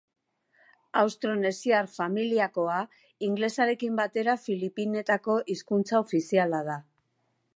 Austronesiar 1.01 1.89
familiakoa, 1.97 2.79
ingelesarekin 3.29 4.01
batera 4.01 4.35
Filipinetako 4.47 5.39
hizkuntza 5.55 6.01
ofiziala 6.07 6.67
da. 6.73 6.83